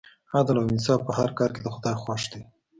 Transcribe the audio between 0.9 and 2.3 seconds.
په هر کار کې د خدای خوښ